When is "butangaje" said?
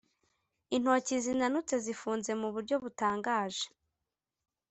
2.83-3.65